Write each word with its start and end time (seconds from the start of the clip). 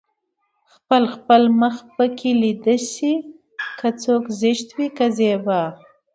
خپل 0.73 1.03
خپل 1.15 1.41
مخ 1.59 1.75
پکې 1.95 2.31
ليده 2.41 2.75
شي 2.91 3.13
که 3.79 3.89
څوک 4.03 4.23
زشت 4.41 4.67
وي 4.77 4.87
که 4.97 5.05
زيبا 5.17 5.61